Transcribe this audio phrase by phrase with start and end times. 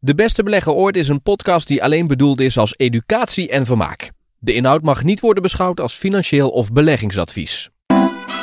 [0.00, 4.10] De Beste Belegger Ooit is een podcast die alleen bedoeld is als educatie en vermaak.
[4.38, 7.70] De inhoud mag niet worden beschouwd als financieel of beleggingsadvies.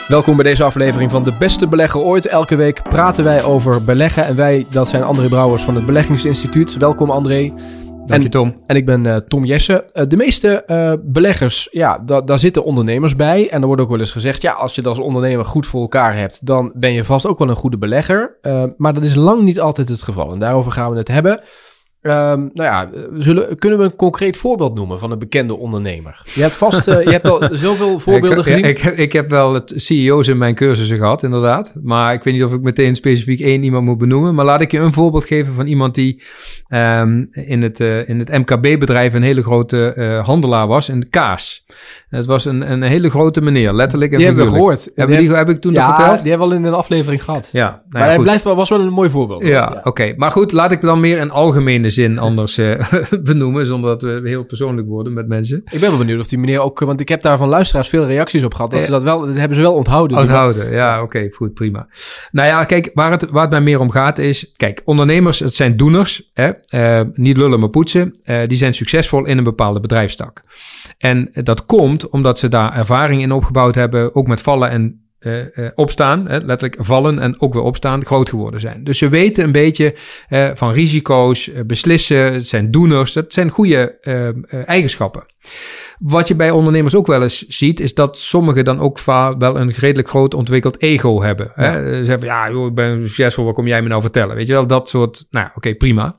[0.08, 2.26] Welkom bij deze aflevering van De Beste Belegger Ooit.
[2.26, 6.78] Elke week praten wij over beleggen en wij, dat zijn André Brouwers van het Beleggingsinstituut.
[6.78, 7.54] Welkom André.
[8.06, 8.56] Dank je Tom.
[8.68, 9.90] En ik ben uh, Tom Jesse.
[9.94, 13.50] Uh, de meeste uh, beleggers, ja, da daar zitten ondernemers bij.
[13.50, 15.82] En er wordt ook wel eens gezegd, ja, als je dat als ondernemer goed voor
[15.82, 18.38] elkaar hebt, dan ben je vast ook wel een goede belegger.
[18.78, 20.34] maar dat is lang niet altijd het geval.
[20.34, 21.42] En daarover gaan we het hebben.
[22.08, 26.22] Um, nou ja, zullen, kunnen we een concreet voorbeeld noemen van een bekende ondernemer?
[26.34, 28.64] Je hebt vast, uh, je hebt al zoveel voorbeelden ik, gezien.
[28.64, 31.74] Ik, ik, heb wel het CEO's in mijn cursussen gehad, inderdaad.
[31.84, 34.36] Maar ik weet niet of ik meteen specifiek één iemand moet benoemen.
[34.36, 36.24] Maar laat ik je een voorbeeld geven van iemand die
[36.70, 41.10] um, in het, uh, in het MKB-bedrijf een hele grote uh, handelaar was in de
[41.10, 41.66] kaas.
[42.16, 44.92] Het was een, een hele grote meneer, letterlijk en Die hebben we gehoord.
[44.96, 46.20] Hebben die, heb ik toen ja, verteld?
[46.22, 47.50] die hebben we al in een aflevering gehad.
[47.52, 49.44] Ja, nou maar hij blijft wel, was wel een mooi voorbeeld.
[49.44, 49.68] Ja, ja.
[49.78, 49.88] oké.
[49.88, 50.14] Okay.
[50.18, 52.80] Maar goed, laat ik dan meer in algemene zin anders uh,
[53.24, 55.62] benoemen, zonder dat we heel persoonlijk worden met mensen.
[55.66, 58.06] Ik ben wel benieuwd of die meneer ook, want ik heb daar van luisteraars veel
[58.06, 60.18] reacties op gehad, dat ze dat wel, dat hebben ze wel onthouden.
[60.18, 61.88] Onthouden, ja, oké, okay, goed, prima.
[62.32, 65.56] Nou ja, kijk, waar het, waar het mij meer om gaat is, kijk, ondernemers, het
[65.56, 69.80] zijn doeners, hè, uh, niet lullen maar poetsen, uh, die zijn succesvol in een bepaalde
[69.80, 70.42] bedrijfstak.
[70.98, 75.38] En dat komt omdat ze daar ervaring in opgebouwd hebben, ook met vallen en uh,
[75.56, 78.84] uh, opstaan, hè, letterlijk vallen en ook weer opstaan, groot geworden zijn.
[78.84, 79.96] Dus ze weten een beetje
[80.30, 84.00] uh, van risico's, beslissen, het zijn doeners, dat zijn goede
[84.66, 85.26] eigenschappen.
[86.00, 89.72] Wat je bij ondernemers ook wel eens ziet, is dat sommigen dan ook wel een
[89.72, 91.52] redelijk groot ontwikkeld ego hebben.
[91.56, 91.64] Ja.
[91.64, 92.04] Hè?
[92.04, 94.36] Ze hebben, ja, joh, ik ben succesvol, wat kom jij me nou vertellen?
[94.36, 96.18] Weet je wel, dat soort, nou, oké, okay, prima.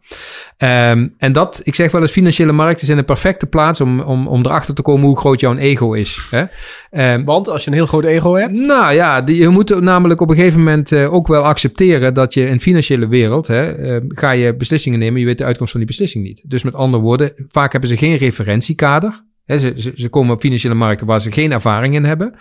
[0.59, 4.27] Um, en dat, ik zeg wel eens, financiële markten zijn een perfecte plaats om, om,
[4.27, 6.29] om erachter te komen hoe groot jouw ego is.
[6.31, 7.13] Hè?
[7.15, 8.57] Um, Want als je een heel groot ego hebt?
[8.57, 12.35] Nou ja, die, je moet namelijk op een gegeven moment uh, ook wel accepteren dat
[12.35, 15.81] je in financiële wereld, hè, uh, ga je beslissingen nemen, je weet de uitkomst van
[15.81, 16.43] die beslissing niet.
[16.51, 19.25] Dus met andere woorden, vaak hebben ze geen referentiekader.
[19.47, 22.35] Ze, ze, komen op financiële markten waar ze geen ervaring in hebben.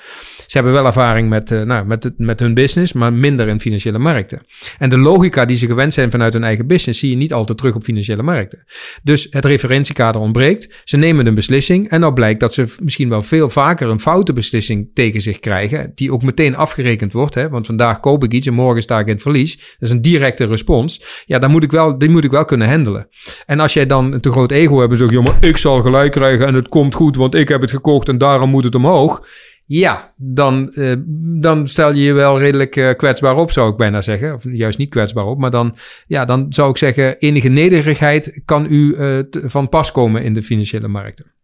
[0.46, 3.98] Ze hebben wel ervaring met, uh, nou, met, met hun business, maar minder in financiële
[3.98, 4.42] markten.
[4.80, 7.58] En de logica die ze gewend zijn vanuit hun eigen business, zie je niet altijd
[7.58, 8.64] terug op financiële markten.
[9.04, 10.82] Dus het referentiekader ontbreekt.
[10.84, 11.90] Ze nemen een beslissing.
[11.90, 15.92] En nou blijkt dat ze misschien wel veel vaker een foute beslissing tegen zich krijgen.
[15.96, 17.36] Die ook meteen afgerekend wordt.
[17.36, 17.50] Hè?
[17.50, 19.58] Want vandaag koop ik iets en morgen sta ik in het verlies.
[19.58, 21.24] Dat is een directe respons.
[21.26, 23.08] Ja, dan moet ik wel, die moet ik wel kunnen handelen.
[23.46, 26.12] En als jij dan een te groot ego hebt en zegt, maar ik zal gelijk
[26.12, 29.28] krijgen en het komt goed, want ik heb het gekocht en daarom moet het omhoog.
[29.68, 30.96] Ja, dan, uh,
[31.42, 34.34] dan stel je je wel redelijk uh, kwetsbaar op, zou ik bijna zeggen.
[34.34, 35.76] Of juist niet kwetsbaar op, maar dan,
[36.08, 40.44] ja, dan zou ik zeggen, enige nederigheid kan u uh, van pas komen in de
[40.44, 41.35] financiële markten.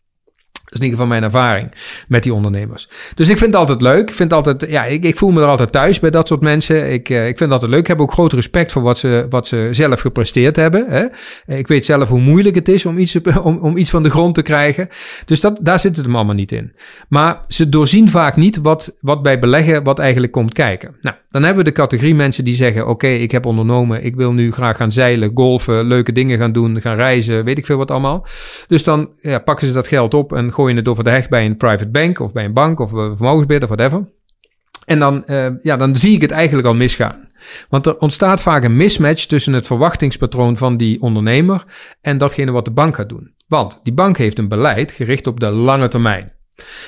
[0.72, 1.72] Dat is in ieder geval mijn ervaring
[2.08, 2.90] met die ondernemers.
[3.16, 4.10] Dus ik vind het altijd leuk.
[4.10, 6.92] Ik, vind altijd, ja, ik, ik voel me er altijd thuis bij dat soort mensen.
[6.92, 7.80] Ik, uh, ik vind het altijd leuk.
[7.80, 10.86] Ik heb ook groot respect voor wat ze, wat ze zelf gepresteerd hebben.
[10.90, 11.06] Hè?
[11.56, 14.36] Ik weet zelf hoe moeilijk het is om iets, om, om iets van de grond
[14.36, 14.88] te krijgen.
[15.26, 16.74] Dus dat, daar zit het hem allemaal niet in.
[17.10, 20.96] Maar ze doorzien vaak niet wat, wat bij beleggen wat eigenlijk komt kijken.
[21.02, 22.88] Nou, dan hebben we de categorie mensen die zeggen...
[22.88, 24.06] oké, ik heb ondernomen.
[24.06, 26.82] Ik wil nu graag gaan zeilen, golfen, leuke dingen gaan doen...
[26.82, 28.26] gaan reizen, weet ik veel wat allemaal.
[28.68, 31.46] Dus dan ja, pakken ze dat geld op en gooien het over de heg bij
[31.46, 34.10] een private bank of bij een bank of een vermogensbeheerder of whatever.
[34.86, 37.30] En dan, uh, ja, dan zie ik het eigenlijk al misgaan.
[37.70, 41.64] Want er ontstaat vaak een mismatch tussen het verwachtingspatroon van die ondernemer
[42.02, 43.34] en datgene wat de bank gaat doen.
[43.48, 46.34] Want die bank heeft een beleid gericht op de lange termijn.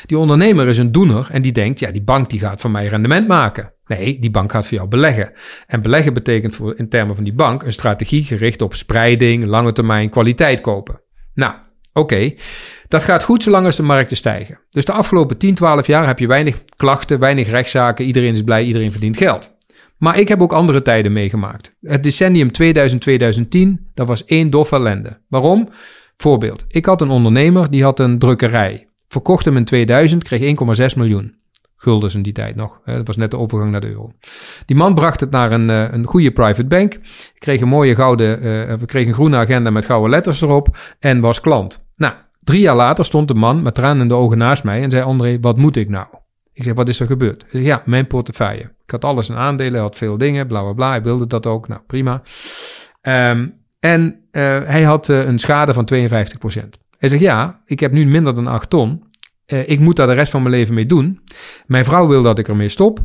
[0.06, 2.88] Die ondernemer is een doener en die denkt, ja, die bank die gaat van mij
[2.88, 3.74] rendement maken.
[3.86, 5.32] Nee, die bank gaat voor jou beleggen.
[5.68, 9.72] En beleggen betekent voor, in termen van die bank een strategie gericht op spreiding, lange
[9.72, 11.02] termijn, kwaliteit kopen.
[11.34, 11.54] Nou,
[11.94, 12.34] oké.
[12.88, 14.60] Dat gaat goed zolang als de markten stijgen.
[14.70, 18.06] Dus de afgelopen 10, 12 jaar heb je weinig klachten, weinig rechtszaken.
[18.06, 19.56] Iedereen is blij, iedereen verdient geld.
[19.98, 21.76] Maar ik heb ook andere tijden meegemaakt.
[21.82, 25.20] Het decennium 2000-2010, dat was één doffe ellende.
[25.28, 25.70] Waarom?
[26.18, 26.66] Voorbeeld.
[26.68, 28.88] Ik had een ondernemer die had een drukkerij.
[29.08, 30.56] Verkocht hem in 2000, kreeg
[30.92, 31.36] 1,6 miljoen.
[31.76, 32.80] Guldens in die tijd nog.
[32.86, 34.12] Dat was net de overgang naar de euro.
[34.66, 37.00] Die man bracht het naar een, een goede private bank.
[37.38, 40.78] Kreeg een mooie gouden, uh, we kregen een groene agenda met gouden letters erop.
[41.00, 41.83] En was klant.
[41.96, 42.14] Nou,
[42.44, 45.04] Drie jaar later stond de man met tranen in de ogen naast mij en zei:
[45.04, 46.06] André, wat moet ik nou?
[46.54, 47.42] Ik zeg: Wat is er gebeurd?
[47.42, 48.72] Hij zei: Ja, mijn portefeuille.
[48.84, 50.90] Ik had alles in aandelen, had veel dingen, bla bla bla.
[50.90, 51.68] Hij wilde dat ook.
[51.68, 52.22] Nou, prima.
[53.02, 55.98] Um, en uh, hij had uh, een schade van 52%.
[56.98, 59.04] Hij zegt: Ja, ik heb nu minder dan 8 ton.
[59.48, 61.20] Uh, ik moet daar de rest van mijn leven mee doen.
[61.66, 63.00] Mijn vrouw wil dat ik ermee stop.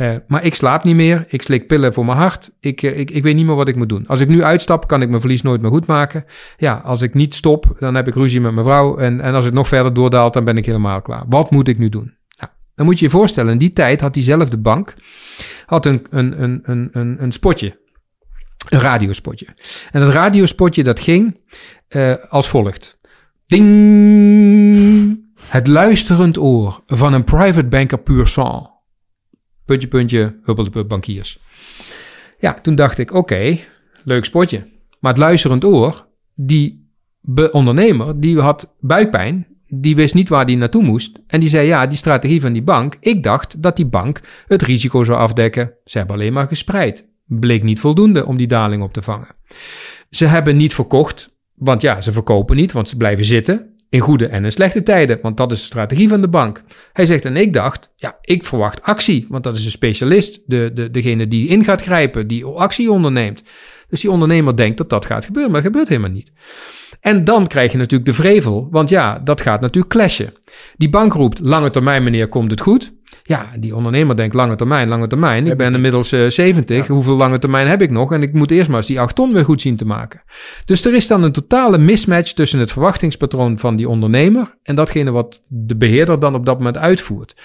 [0.00, 1.24] Uh, maar ik slaap niet meer.
[1.28, 2.50] Ik slik pillen voor mijn hart.
[2.60, 4.06] Ik, uh, ik, ik weet niet meer wat ik moet doen.
[4.06, 6.24] Als ik nu uitstap, kan ik mijn verlies nooit meer goed maken.
[6.56, 8.96] Ja, als ik niet stop, dan heb ik ruzie met mijn vrouw.
[8.96, 11.24] En, en als het nog verder doordaalt, dan ben ik helemaal klaar.
[11.28, 12.16] Wat moet ik nu doen?
[12.38, 14.94] Nou, dan moet je je voorstellen, in die tijd had diezelfde bank
[15.66, 17.78] had een, een, een, een, een, een spotje.
[18.68, 19.46] een radiospotje.
[19.90, 21.40] En dat radiospotje dat ging
[22.28, 22.98] als volgt.
[23.46, 24.73] Ding!
[25.48, 28.70] Het luisterend oor van een private banker puur sang.
[29.64, 31.38] Puntje, puntje, huppelde bankiers.
[32.38, 33.58] Ja, toen dacht ik, oké,
[34.04, 34.68] leuk spotje.
[35.00, 36.92] Maar het luisterend oor, die
[37.52, 39.46] ondernemer, die had buikpijn.
[39.66, 41.20] Die wist niet waar die naartoe moest.
[41.26, 42.96] En die zei, ja, die strategie van die bank.
[43.00, 45.72] Ik dacht dat die bank het risico zou afdekken.
[45.84, 47.08] Ze hebben alleen maar gespreid.
[47.26, 49.28] Bleek niet voldoende om die daling op te vangen.
[50.10, 53.73] Ze hebben niet verkocht, want ja, ze verkopen niet, want ze blijven zitten.
[53.94, 56.62] In goede en in slechte tijden, want dat is de strategie van de bank.
[56.92, 60.70] Hij zegt, en ik dacht, ja, ik verwacht actie, want dat is een specialist, de,
[60.74, 63.42] de, degene die in gaat grijpen, die actie onderneemt.
[63.88, 66.32] Dus die ondernemer denkt dat dat gaat gebeuren, maar dat gebeurt helemaal niet.
[67.00, 70.32] En dan krijg je natuurlijk de vrevel, want ja, dat gaat natuurlijk clashen.
[70.76, 72.92] Die bank roept, lange termijn meneer, komt het goed.
[73.26, 75.46] Ja, die ondernemer denkt lange termijn, lange termijn.
[75.46, 76.86] Ik ben inmiddels uh, 70.
[76.86, 78.12] Hoeveel lange termijn heb ik nog?
[78.12, 80.22] En ik moet eerst maar eens die 8 ton weer goed zien te maken.
[80.64, 85.10] Dus er is dan een totale mismatch tussen het verwachtingspatroon van die ondernemer en datgene
[85.10, 87.36] wat de beheerder dan op dat moment uitvoert.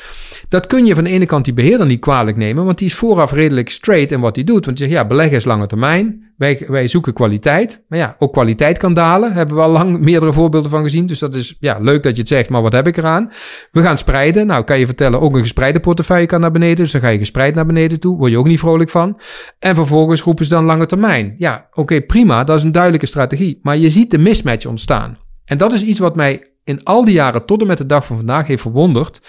[0.50, 2.96] Dat kun je van de ene kant die beheerder niet kwalijk nemen, want die is
[2.96, 4.66] vooraf redelijk straight in wat hij doet.
[4.66, 6.29] Want hij zegt, ja, beleggen is lange termijn.
[6.40, 7.86] Wij, wij zoeken kwaliteit.
[7.88, 9.34] Maar ja, ook kwaliteit kan dalen.
[9.34, 11.06] Hebben we al lang meerdere voorbeelden van gezien.
[11.06, 13.32] Dus dat is ja, leuk dat je het zegt, maar wat heb ik eraan?
[13.72, 14.48] We gaan spreiden.
[14.48, 16.76] Nou, kan je vertellen, ook een gespreide portefeuille kan naar beneden.
[16.76, 18.18] Dus dan ga je gespreid naar beneden toe.
[18.18, 19.20] Word je ook niet vrolijk van.
[19.60, 21.36] En vervolgens roepen ze dan lange termijn.
[21.38, 22.44] Ja, oké, prima.
[22.44, 23.60] Dat is een duidelijke strategie.
[23.62, 25.18] Maar je ziet de mismatch ontstaan.
[25.46, 28.06] En dat is iets wat mij in al die jaren tot en met de dag
[28.06, 29.22] van vandaag heeft verwonderd.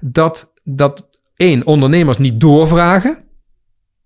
[0.00, 3.18] Dat, dat één, ondernemers niet doorvragen.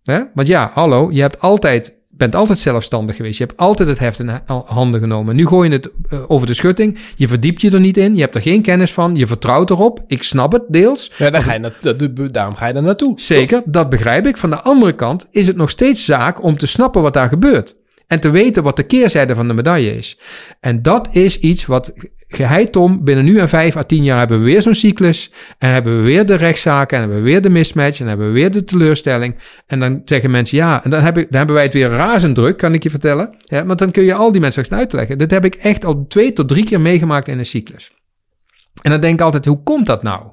[0.03, 0.21] Hè?
[0.35, 3.39] Want ja, hallo, je hebt altijd bent altijd zelfstandig geweest.
[3.39, 5.37] Je hebt altijd het heft in handen genomen.
[5.37, 6.99] Nu gooi je het uh, over de schutting.
[7.17, 8.15] Je verdiept je er niet in.
[8.15, 9.17] Je hebt er geen kennis van.
[9.17, 10.05] Je vertrouwt erop.
[10.07, 11.13] Ik snap het deels.
[11.17, 13.21] Ja, dan ga je dat, daarom ga je er naartoe.
[13.21, 14.37] Zeker, dat begrijp ik.
[14.37, 17.75] Van de andere kant is het nog steeds zaak om te snappen wat daar gebeurt.
[18.13, 20.19] En te weten wat de keerzijde van de medaille is.
[20.61, 21.93] En dat is iets wat
[22.29, 25.33] geheid Tom, binnen nu en vijf à tien jaar hebben we weer zo'n cyclus.
[25.59, 26.97] En hebben we weer de rechtszaken.
[26.97, 28.01] En hebben we weer de mismatch.
[28.01, 29.35] En hebben we weer de teleurstelling.
[29.67, 30.85] En dan zeggen mensen ja.
[30.85, 33.35] En dan, heb ik, dan hebben wij het weer razend druk, kan ik je vertellen.
[33.39, 35.19] Ja, want dan kun je al die mensen gaan uitleggen.
[35.19, 37.93] Dit heb ik echt al twee tot drie keer meegemaakt in een cyclus.
[38.83, 40.27] En dan denk ik altijd, hoe komt dat nou?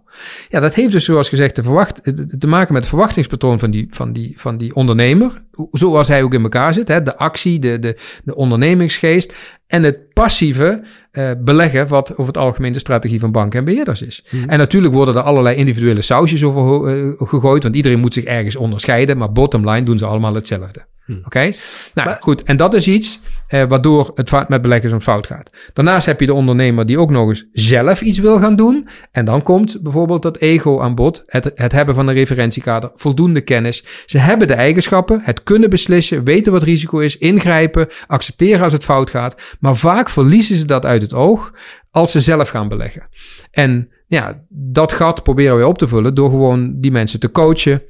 [0.49, 2.03] Ja, dat heeft dus zoals gezegd te, verwacht,
[2.39, 5.43] te maken met het verwachtingspatroon van die, van, die, van die ondernemer.
[5.71, 6.87] Zoals hij ook in elkaar zit.
[6.87, 7.03] Hè?
[7.03, 9.33] De actie, de, de, de ondernemingsgeest
[9.67, 14.01] en het passieve uh, beleggen, wat over het algemeen de strategie van banken en beheerders
[14.01, 14.25] is.
[14.29, 14.49] Mhm.
[14.49, 18.55] En natuurlijk worden er allerlei individuele sausjes over uh, gegooid, want iedereen moet zich ergens
[18.55, 20.85] onderscheiden, maar bottom line doen ze allemaal hetzelfde.
[21.09, 21.21] Hmm.
[21.25, 21.51] Oké?
[21.93, 25.49] Nou goed, en dat is iets eh, waardoor het met beleggers om fout gaat.
[25.73, 28.87] Daarnaast heb je de ondernemer die ook nog eens zelf iets wil gaan doen.
[29.11, 31.23] En dan komt bijvoorbeeld dat ego aan bod.
[31.25, 33.85] Het, het hebben van een referentiekader, voldoende kennis.
[34.05, 38.83] Ze hebben de eigenschappen, het kunnen beslissen, weten wat risico is, ingrijpen, accepteren als het
[38.83, 39.35] fout gaat.
[39.59, 41.53] Maar vaak verliezen ze dat uit het oog
[41.91, 43.09] als ze zelf gaan beleggen.
[43.51, 47.81] En ja, dat gat proberen we op te vullen door gewoon die mensen te coachen,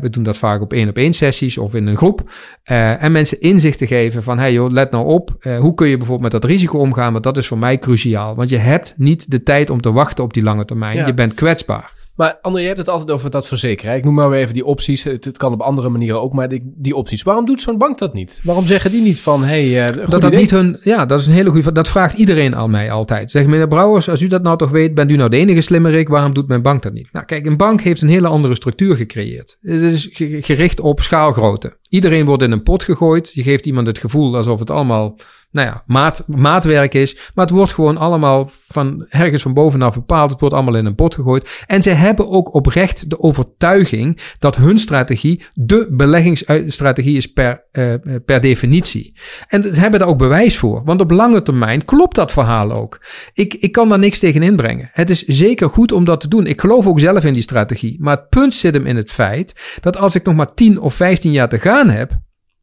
[0.00, 2.30] we doen dat vaak op één op één sessies of in een groep.
[2.70, 5.36] Uh, en mensen inzicht te geven van, hey joh, let nou op.
[5.40, 7.12] Uh, hoe kun je bijvoorbeeld met dat risico omgaan?
[7.12, 8.34] Want dat is voor mij cruciaal.
[8.34, 11.06] Want je hebt niet de tijd om te wachten op die lange termijn.
[11.06, 11.92] Je bent kwetsbaar.
[12.16, 13.96] Maar André, je hebt het altijd over dat verzekeren.
[13.96, 15.02] Ik noem maar weer even die opties.
[15.02, 17.22] Het, kan op andere manieren ook, maar die, die opties.
[17.22, 18.40] Waarom doet zo'n bank dat niet?
[18.44, 21.32] Waarom zeggen die niet van, hey, uh, dat dat niet hun, ja, dat is een
[21.32, 21.72] hele goede.
[21.72, 23.30] Dat vraagt iedereen aan mij altijd.
[23.30, 26.08] Zeg meneer Brouwers, als u dat nou toch weet, bent u nou de enige slimmerik?
[26.08, 27.08] Waarom doet mijn bank dat niet?
[27.12, 29.56] Nou, kijk, een bank heeft een hele andere structuur gecreëerd.
[29.60, 30.08] Het is
[30.40, 31.76] gericht op schaalgrootte.
[31.88, 33.32] Iedereen wordt in een pot gegooid.
[33.34, 35.16] Je geeft iemand het gevoel alsof het allemaal
[35.52, 37.14] nou ja, maat, maatwerk is.
[37.34, 40.30] Maar het wordt gewoon allemaal van ergens van bovenaf bepaald.
[40.30, 41.64] Het wordt allemaal in een pot gegooid.
[41.66, 47.94] En ze hebben ook oprecht de overtuiging dat hun strategie de beleggingsstrategie is per, uh,
[48.24, 49.16] per definitie.
[49.48, 50.82] En ze hebben daar ook bewijs voor.
[50.84, 53.04] Want op lange termijn klopt dat verhaal ook.
[53.32, 54.90] Ik, ik kan daar niks tegen inbrengen.
[54.92, 56.46] Het is zeker goed om dat te doen.
[56.46, 57.96] Ik geloof ook zelf in die strategie.
[58.00, 60.94] Maar het punt zit hem in het feit dat als ik nog maar 10 of
[60.94, 62.20] 15 jaar te gaan heb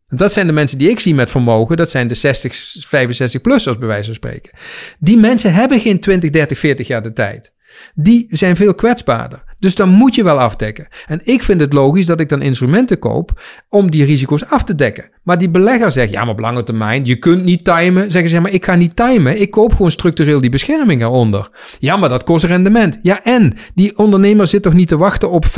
[0.10, 1.78] dat zijn de mensen die ik zie met vermogen.
[1.78, 4.52] Dat zijn de 60, 65-plussers bij wijze van spreken.
[5.00, 7.54] Die mensen hebben geen 20, 30, 40 jaar de tijd.
[7.94, 9.44] Die zijn veel kwetsbaarder.
[9.60, 10.88] Dus dan moet je wel afdekken.
[11.08, 14.76] En ik vind het logisch dat ik dan instrumenten koop om die risico's af te
[14.76, 15.10] dekken.
[15.24, 18.12] Maar die belegger zegt, ja, maar op lange termijn, je kunt niet timen.
[18.12, 19.42] Zeggen ze, maar ik ga niet timen.
[19.42, 21.50] Ik koop gewoon structureel die bescherming eronder.
[21.80, 23.00] Ja, maar dat kost rendement.
[23.02, 25.50] Ja, en die ondernemer zit toch niet te wachten op 50%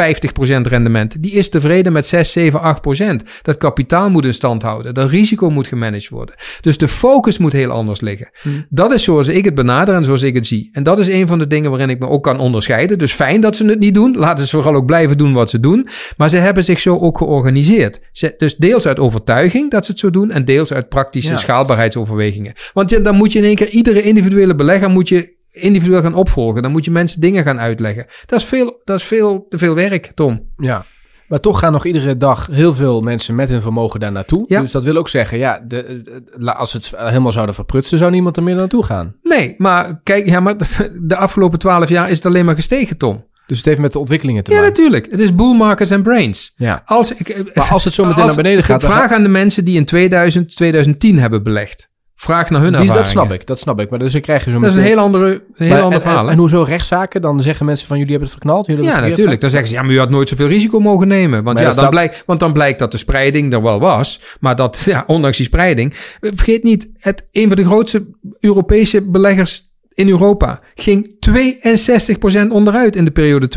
[0.61, 1.23] rendement.
[1.23, 3.15] Die is tevreden met 6, 7, 8%.
[3.41, 4.93] Dat kapitaal moet in stand houden.
[4.93, 6.35] Dat risico moet gemanaged worden.
[6.61, 8.29] Dus de focus moet heel anders liggen.
[8.41, 8.65] Hmm.
[8.69, 10.69] Dat is zoals ik het benader en zoals ik het zie.
[10.71, 12.97] En dat is een van de dingen waarin ik me ook kan onderscheiden.
[12.97, 14.15] Dus fijn dat ze het niet doen.
[14.17, 15.87] Laten ze vooral ook blijven doen wat ze doen.
[16.17, 17.99] Maar ze hebben zich zo ook georganiseerd.
[18.11, 20.31] Ze, dus deels uit overtuiging dat ze het zo doen.
[20.31, 21.37] En deels uit praktische Ja.
[21.37, 22.53] schaalbaarheidsoverwegingen.
[22.73, 26.61] Want dan moet je in één keer iedere individuele belegger moet je individueel gaan opvolgen.
[26.61, 28.05] Dan moet je mensen dingen gaan uitleggen.
[28.25, 30.49] Dat is veel, dat is veel te veel werk, Tom.
[30.57, 30.85] Ja.
[31.27, 34.43] Maar toch gaan nog iedere dag heel veel mensen met hun vermogen daar naartoe.
[34.47, 34.61] Ja.
[34.61, 38.43] Dus dat wil ook zeggen, ja, de, als het helemaal zouden verprutsen, zou niemand er
[38.43, 39.15] meer naartoe gaan.
[39.23, 40.55] Nee, maar kijk, ja, maar
[41.01, 43.25] de afgelopen twaalf jaar is het alleen maar gestegen, Tom.
[43.51, 44.71] Dus het heeft met de ontwikkelingen te Ja, maken.
[44.73, 45.07] natuurlijk.
[45.11, 46.53] Het is bull markets en brains.
[46.55, 46.81] Ja.
[46.85, 49.75] Als ik, Maar als het zo meteen naar beneden gaat, Vraag aan de mensen die
[49.75, 51.89] in 2000, 2010 hebben belegd.
[52.15, 53.89] Vraag naar hun Die, dat snap ik, dat snap ik.
[53.89, 56.01] Maar dus dan krijg je zo Dat is een heel, andere, een heel ander en-
[56.01, 56.19] verhaal.
[56.19, 56.31] En, hè?
[56.31, 57.21] en hoezo rechtszaken?
[57.21, 58.65] Dan zeggen mensen van jullie hebben het verknald.
[58.67, 59.41] Jullie ja, het natuurlijk.
[59.41, 61.43] Dan zeggen ze, ja, maar u had nooit zoveel risico mogen nemen.
[61.43, 64.21] Want, Maar ja, dan staat- blijkt, want dan blijkt dat de spreiding er wel was.
[64.39, 65.93] Maar dat, ja, ondanks die spreiding...
[66.19, 68.05] Vergeet niet, het, een van de grootste
[68.39, 73.47] Europese beleggers in Europa ging 62% onderuit in de periode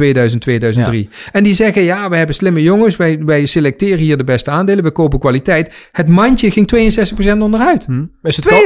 [1.09, 1.09] 2000-2003.
[1.33, 4.85] En die zeggen, ja, we hebben slimme jongens, wij, wij selecteren hier de beste aandelen,
[4.85, 5.73] we kopen kwaliteit.
[5.93, 6.71] Het mandje ging
[7.37, 7.85] 62% onderuit.
[7.85, 8.05] Hm?
[8.23, 8.59] Is, het kan-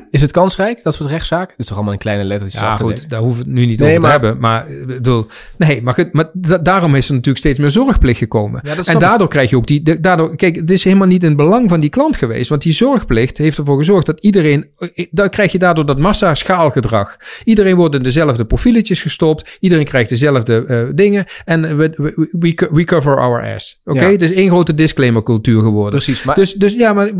[0.00, 0.06] 62%!
[0.10, 1.48] is het kansrijk, dat soort rechtszaken?
[1.48, 3.78] Dat is toch allemaal in kleine lettertjes Ja, goed, daar hoeven we het nu niet
[3.78, 4.40] Nee, over maar- te hebben.
[4.42, 5.26] Maar, eh, bedoel,
[5.58, 8.60] nee, maar, goed, maar da- daarom is er natuurlijk steeds meer zorgplicht gekomen.
[8.64, 9.82] Ja, en daardoor krijg je ook die.
[9.82, 12.48] de- daardoor, kijk, het is helemaal niet in het belang van die klant geweest.
[12.48, 14.66] Want die zorgplicht heeft ervoor gezorgd dat iedereen.
[14.78, 17.16] eh, Dan krijg je daardoor dat massa-schaalgedrag.
[17.44, 19.56] Iedereen wordt in dezelfde profieletjes gestopt.
[19.60, 21.24] Iedereen krijgt dezelfde eh, dingen.
[21.44, 23.80] En we, we, we, co- we cover our ass.
[23.84, 24.10] Oké, Ja.
[24.10, 25.90] het is één grote disclaimer-cultuur geworden.
[26.00, 27.10] Precies, maar Dus, dus ja, maar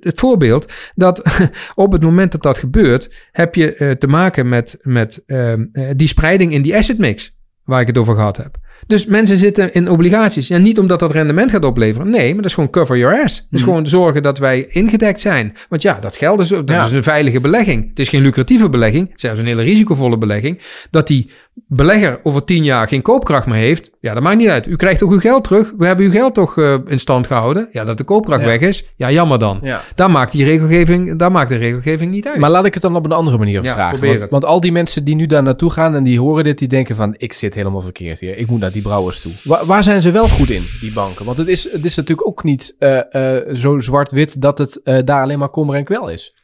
[0.00, 1.22] het voorbeeld dat
[1.74, 5.88] op het moment dat dat gebeurt, heb je eh, te maken met, met ehm, eh,
[5.96, 8.56] die spreiding in die asset mix, waar ik het over gehad heb.
[8.88, 10.48] Dus mensen zitten in obligaties.
[10.48, 12.10] Ja, niet omdat dat rendement gaat opleveren.
[12.10, 13.36] Nee, maar dat is gewoon cover your ass.
[13.36, 13.68] Dat is Mhm.
[13.68, 15.56] gewoon zorgen dat wij ingedekt zijn.
[15.68, 16.84] Want ja, dat geld is, dat Ja.
[16.84, 17.88] is een veilige belegging.
[17.88, 19.06] Het is geen lucratieve belegging.
[19.06, 20.60] Het is zelfs een hele risicovolle belegging.
[20.90, 21.30] Dat die
[21.66, 23.90] belegger over tien jaar geen koopkracht meer heeft.
[24.00, 24.66] Ja, dat maakt niet uit.
[24.66, 25.72] U krijgt toch uw geld terug.
[25.78, 27.68] We hebben uw geld toch eh, in stand gehouden.
[27.72, 28.46] Ja, dat de koopkracht Ja.
[28.46, 28.84] weg is.
[28.96, 29.58] Ja, jammer dan.
[29.62, 29.80] ja.
[29.94, 32.36] Daar maakt die regelgeving, daar maakt de regelgeving niet uit.
[32.38, 33.90] Maar laat ik het dan op een andere manier Ja, vragen.
[33.92, 34.30] probeer Want, het.
[34.30, 36.96] want al die mensen die nu daar naartoe gaan en die horen dit, die denken
[36.96, 37.14] van...
[37.16, 38.36] ik zit helemaal verkeerd hier.
[38.36, 39.32] Ik moet naar die brouwers toe.
[39.44, 41.24] Waar, waar zijn ze wel goed in, die banken?
[41.24, 45.22] Want het is, het is natuurlijk ook niet eh, eh, zo zwart-wit dat het daar
[45.22, 46.34] alleen maar kommer en kwel is.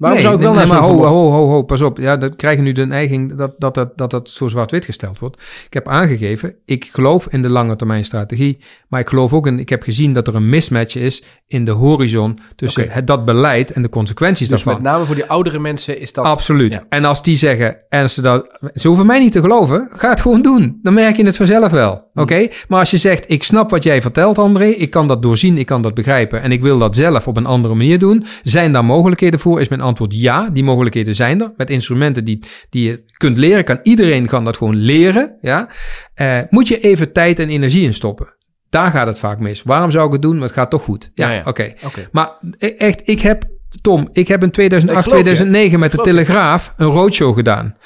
[0.00, 1.98] Waarom Nee, zou ik wel naar maar ho, ho, ho, ho, pas op.
[1.98, 5.36] Ja, dat krijgen nu de neiging dat dat, dat, dat, dat zo zwart-wit gesteld wordt.
[5.66, 8.58] Ik heb aangegeven, ik geloof in de lange termijn strategie.
[8.88, 11.70] Maar ik geloof ook in, ik heb gezien dat er een mismatch is in de
[11.70, 14.82] horizon tussen het, dat beleid en de consequenties Dus daarvan.
[14.82, 16.24] met name voor die oudere mensen is dat...
[16.24, 16.74] Absoluut.
[16.74, 16.84] Ja.
[16.88, 20.20] En als die zeggen, en ze, dat, ze hoeven mij niet te geloven, ga het
[20.20, 20.78] gewoon doen.
[20.82, 22.08] Dan merk je het vanzelf wel.
[22.12, 22.22] Hmm.
[22.22, 22.48] Oké?
[22.68, 25.66] Maar als je zegt, ik snap wat jij vertelt, André, ik kan dat doorzien, ik
[25.66, 28.84] kan dat begrijpen en ik wil dat zelf op een andere manier doen, zijn daar
[28.84, 29.60] mogelijkheden voor?
[29.60, 31.52] Is mijn antwoord ja, die mogelijkheden zijn er.
[31.56, 35.36] Met instrumenten die, die je kunt leren, kan iedereen kan dat gewoon leren.
[35.40, 35.68] Ja?
[36.14, 38.34] Eh, moet je even tijd en energie in stoppen.
[38.70, 39.62] Daar gaat het vaak mis.
[39.62, 40.34] Waarom zou ik het doen?
[40.34, 41.10] Maar het gaat toch goed.
[41.14, 41.42] Ja, Ja, ja.
[41.44, 41.72] oké.
[41.84, 42.08] Oké.
[42.12, 43.44] Maar e- echt, ik heb,
[43.80, 45.34] Tom, ik heb in 2008, Ik geloof je.
[45.34, 45.98] 2009 met de.
[45.98, 47.76] Telegraaf een roadshow gedaan.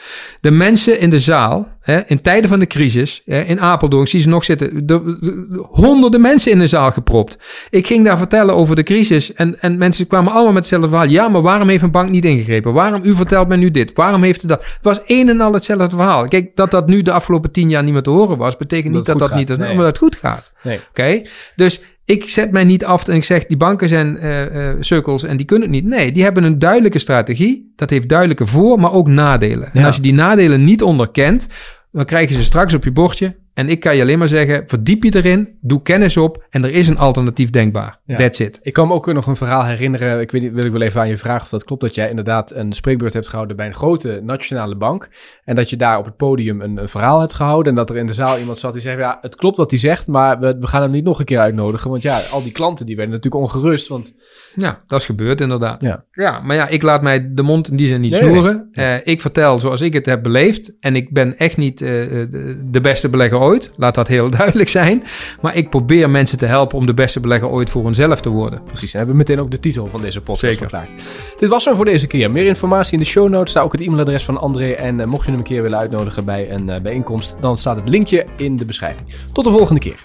[0.41, 4.21] De mensen in de zaal, hè, in tijden van de crisis, hè, in Apeldoorn, zie
[4.21, 7.39] ze nog zitten, de, de- honderden mensen in de zaal gepropt.
[7.71, 11.09] Ik ging daar vertellen over de crisis en, en mensen kwamen allemaal met hetzelfde verhaal.
[11.09, 12.73] Ja, maar waarom heeft een bank niet ingegrepen?
[12.73, 13.93] Waarom, u vertelt mij nu dit?
[13.95, 14.61] Waarom heeft het dat?
[14.61, 16.25] Het was een en al hetzelfde verhaal.
[16.25, 19.07] Kijk, dat dat nu de afgelopen tien jaar niet meer te horen was, betekent Dat
[19.07, 19.49] niet dat dat niet.
[19.49, 19.59] Nee.
[19.59, 20.53] maar dat het goed gaat.
[20.63, 20.81] Nee.
[20.91, 21.21] Oké,
[21.57, 25.37] dus ik zet mij niet af en ik zeg die banken zijn eh cirkels en
[25.37, 25.85] die kunnen het niet.
[25.85, 27.73] Nee, die hebben een duidelijke strategie.
[27.77, 29.73] Dat heeft duidelijke voor, maar ook nadelen.
[29.73, 31.49] En als je die nadelen niet onderkent,
[31.93, 33.37] dan krijg je ze straks op je bordje.
[33.55, 36.71] En ik kan je alleen maar zeggen, verdiep je erin, doe kennis op en er
[36.71, 37.99] is een alternatief denkbaar.
[38.05, 38.17] Ja.
[38.17, 38.59] That's it.
[38.63, 40.21] Ik kan me ook nog een verhaal herinneren.
[40.21, 41.81] Ik weet niet, wil ik wel even aan je vragen of dat klopt.
[41.81, 45.09] Dat jij inderdaad een spreekbeurt hebt gehouden bij een grote nationale bank.
[45.45, 47.73] En dat je daar op het podium een, een verhaal hebt gehouden.
[47.73, 49.79] En dat er in de zaal iemand zat die zei: Ja, het klopt wat hij
[49.79, 51.91] zegt, maar we, we gaan hem niet nog een keer uitnodigen.
[51.91, 53.89] Want ja, al die klanten die werden natuurlijk ongerust.
[53.89, 54.15] Want
[54.55, 55.83] Ja, dat is gebeurd inderdaad.
[55.83, 56.05] Ja.
[56.13, 58.31] ja, maar ja, ik laat mij de mond in die zin niet Nee, nee.
[58.31, 58.69] snoeren.
[58.73, 60.73] Eh, ik vertel zoals ik het heb beleefd.
[60.81, 63.73] En ik ben echt niet eh, de, de beste belegger ooit.
[63.77, 65.05] Laat dat heel duidelijk zijn.
[65.41, 68.63] Maar ik probeer mensen te helpen om de beste belegger ooit voor hunzelf te worden.
[68.65, 70.59] precies, en hebben we meteen ook de titel van deze podcast Zeker.
[70.59, 70.93] verklaard.
[71.39, 72.31] Dit was hem voor deze keer.
[72.31, 73.51] Meer informatie in de show notes.
[73.51, 74.71] Staat ook het e-mailadres van André.
[74.71, 77.77] En eh, mocht je hem een keer willen uitnodigen bij een eh, bijeenkomst, dan staat
[77.77, 79.09] het linkje in de beschrijving.
[79.33, 80.05] Tot de volgende keer.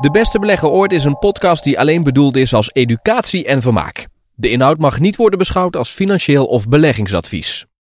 [0.00, 4.06] De Beste Belegger Ooit is een podcast die alleen bedoeld is als educatie en vermaak.
[4.34, 7.67] De inhoud mag niet worden beschouwd als financieel of beleggingsadvies.